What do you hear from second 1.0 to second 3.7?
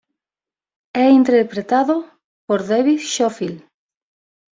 interpretado por David Schofield.